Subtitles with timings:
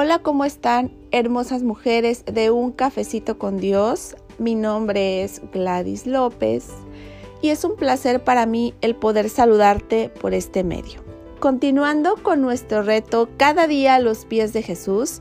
[0.00, 4.14] Hola, ¿cómo están hermosas mujeres de un cafecito con Dios?
[4.38, 6.68] Mi nombre es Gladys López
[7.42, 11.00] y es un placer para mí el poder saludarte por este medio.
[11.40, 15.20] Continuando con nuestro reto Cada día a los pies de Jesús,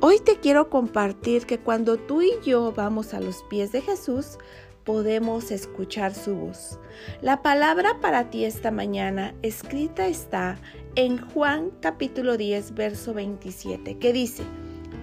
[0.00, 4.36] hoy te quiero compartir que cuando tú y yo vamos a los pies de Jesús,
[4.88, 6.78] podemos escuchar su voz.
[7.20, 10.56] La palabra para ti esta mañana escrita está
[10.94, 14.44] en Juan capítulo 10, verso 27, que dice,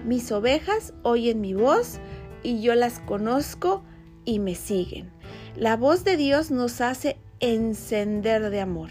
[0.04, 2.00] mis ovejas oyen mi voz
[2.42, 3.84] y yo las conozco
[4.24, 5.12] y me siguen.
[5.54, 8.90] La voz de Dios nos hace encender de amor.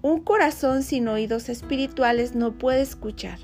[0.00, 3.40] Un corazón sin oídos espirituales no puede escuchar.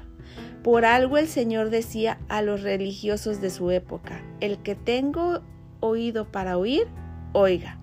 [0.63, 5.43] Por algo el Señor decía a los religiosos de su época, el que tengo
[5.81, 6.87] oído para oír,
[7.33, 7.79] oiga.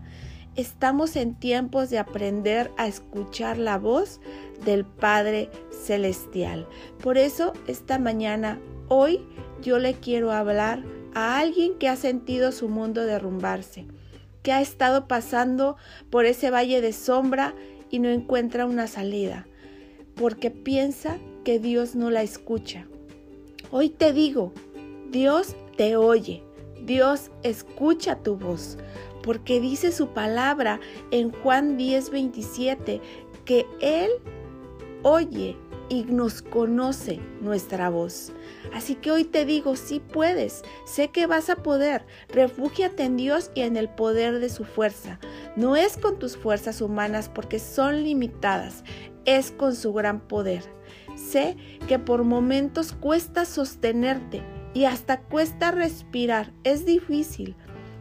[0.55, 4.21] Estamos en tiempos de aprender a escuchar la voz
[4.63, 6.67] del Padre Celestial.
[7.01, 9.26] Por eso esta mañana, hoy,
[9.62, 10.84] yo le quiero hablar
[11.15, 13.87] a alguien que ha sentido su mundo derrumbarse,
[14.43, 15.75] que ha estado pasando
[16.12, 17.55] por ese valle de sombra
[17.90, 19.48] y no encuentra una salida,
[20.15, 22.85] porque piensa que Dios no la escucha.
[23.71, 24.53] Hoy te digo,
[25.09, 26.43] Dios te oye.
[26.85, 28.77] Dios escucha tu voz,
[29.21, 30.79] porque dice su palabra
[31.12, 33.01] en Juan 10:27
[33.45, 34.09] que Él
[35.03, 35.57] oye
[35.90, 38.31] y nos conoce nuestra voz.
[38.73, 43.51] Así que hoy te digo, sí puedes, sé que vas a poder, refúgiate en Dios
[43.53, 45.20] y en el poder de su fuerza.
[45.55, 48.84] No es con tus fuerzas humanas porque son limitadas,
[49.25, 50.63] es con su gran poder.
[51.15, 54.41] Sé que por momentos cuesta sostenerte
[54.74, 57.55] y hasta cuesta respirar, es difícil.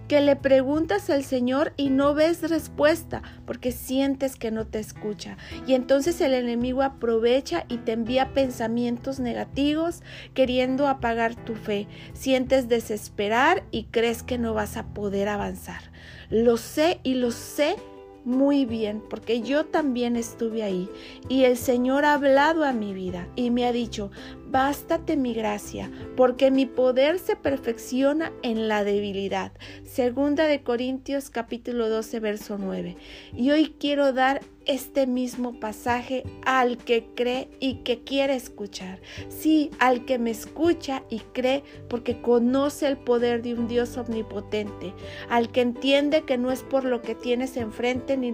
[0.09, 5.39] Que le preguntas al Señor y no ves respuesta porque sientes que no te escucha.
[5.67, 10.03] Y entonces el enemigo aprovecha y te envía pensamientos negativos
[10.35, 11.87] queriendo apagar tu fe.
[12.13, 15.81] Sientes desesperar y crees que no vas a poder avanzar.
[16.29, 17.77] Lo sé y lo sé
[18.25, 20.89] muy bien, porque yo también estuve ahí
[21.29, 24.11] y el Señor ha hablado a mi vida y me ha dicho,
[24.53, 29.53] bástate mi gracia, porque mi poder se perfecciona en la debilidad.
[29.83, 32.97] Segunda de Corintios capítulo 12 verso 9.
[33.35, 39.01] Y hoy quiero dar este mismo pasaje al que cree y que quiere escuchar.
[39.31, 44.93] Sí, al que me escucha y cree porque conoce el poder de un Dios omnipotente,
[45.31, 48.31] al que entiende que no es por lo que tienes enfrente ni,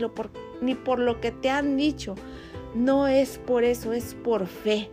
[0.60, 2.16] ni por lo que te han dicho.
[2.74, 4.90] No es por eso, es por fe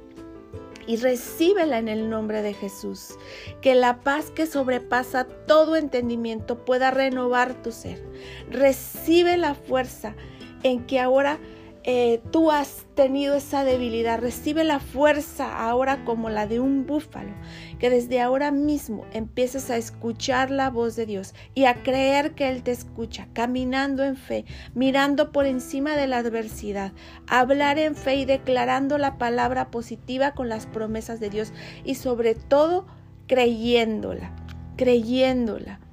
[0.88, 3.16] y recíbela en el nombre de Jesús.
[3.62, 8.01] Que la paz que sobrepasa todo entendimiento pueda renovar tu ser.
[8.50, 10.16] Recibe la fuerza
[10.63, 11.40] en que ahora
[11.88, 14.19] eh, tú has tenido esa debilidad.
[14.19, 17.31] Recibe la fuerza ahora como la de un búfalo.
[17.78, 22.50] Que desde ahora mismo empieces a escuchar la voz de Dios y a creer que
[22.50, 26.91] Él te escucha, caminando en fe, mirando por encima de la adversidad,
[27.28, 31.53] hablar en fe y declarando la palabra positiva con las promesas de Dios
[31.84, 32.88] y sobre todo
[33.28, 34.31] creyéndola,
[34.75, 35.84] creyéndola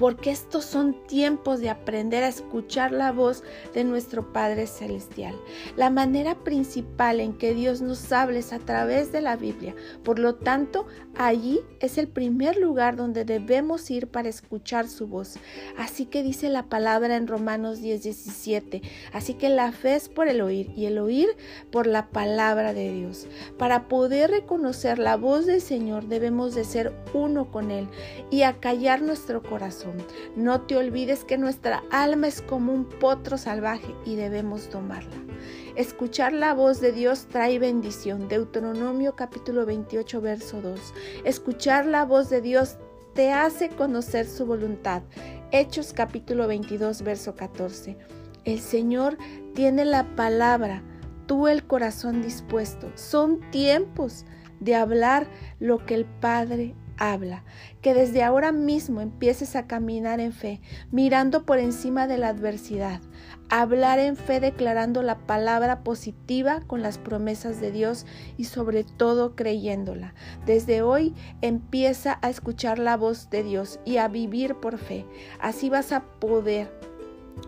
[0.00, 3.44] porque estos son tiempos de aprender a escuchar la voz
[3.74, 5.36] de nuestro Padre Celestial.
[5.76, 9.74] La manera principal en que Dios nos habla es a través de la Biblia.
[10.02, 10.86] Por lo tanto,
[11.18, 15.34] allí es el primer lugar donde debemos ir para escuchar su voz.
[15.76, 18.80] Así que dice la palabra en Romanos 10, 17.
[19.12, 21.28] Así que la fe es por el oír y el oír
[21.70, 23.26] por la palabra de Dios.
[23.58, 27.86] Para poder reconocer la voz del Señor debemos de ser uno con Él
[28.30, 29.89] y acallar nuestro corazón.
[30.36, 35.16] No te olvides que nuestra alma es como un potro salvaje y debemos tomarla.
[35.76, 38.28] Escuchar la voz de Dios trae bendición.
[38.28, 40.80] Deuteronomio capítulo 28 verso 2.
[41.24, 42.76] Escuchar la voz de Dios
[43.14, 45.02] te hace conocer su voluntad.
[45.52, 47.96] Hechos capítulo 22 verso 14.
[48.44, 49.18] El Señor
[49.54, 50.82] tiene la palabra,
[51.26, 52.90] tú el corazón dispuesto.
[52.94, 54.24] Son tiempos
[54.60, 55.26] de hablar
[55.58, 57.42] lo que el Padre habla,
[57.80, 60.60] que desde ahora mismo empieces a caminar en fe,
[60.92, 63.00] mirando por encima de la adversidad,
[63.48, 68.06] hablar en fe declarando la palabra positiva con las promesas de Dios
[68.36, 70.14] y sobre todo creyéndola.
[70.46, 75.06] Desde hoy empieza a escuchar la voz de Dios y a vivir por fe.
[75.40, 76.89] Así vas a poder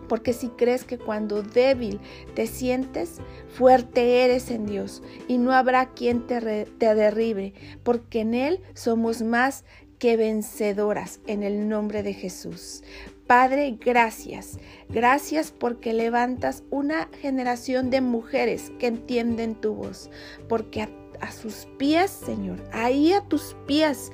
[0.07, 1.99] porque si crees que cuando débil
[2.35, 3.19] te sientes,
[3.49, 7.53] fuerte eres en Dios y no habrá quien te, derribe,
[7.83, 9.65] porque en Él somos más
[9.99, 12.83] que vencedoras en el nombre de Jesús.
[13.27, 14.59] Padre, gracias.
[14.89, 20.09] Gracias porque levantas una generación de mujeres que entienden tu voz,
[20.49, 20.89] porque
[21.21, 22.61] a sus pies, Señor.
[22.73, 24.11] Ahí a tus pies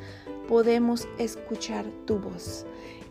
[0.50, 2.66] podemos escuchar tu voz.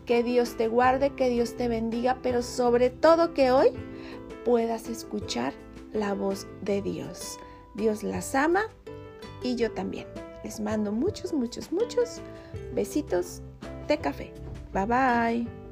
[0.05, 3.69] Que Dios te guarde, que Dios te bendiga, pero sobre todo que hoy
[4.43, 5.53] puedas escuchar
[5.93, 7.39] la voz de Dios.
[7.75, 8.63] Dios las ama
[9.41, 10.05] y yo también.
[10.43, 12.19] Les mando muchos, muchos, muchos
[12.73, 13.41] besitos
[13.87, 14.33] de café.
[14.73, 15.68] Bye bye.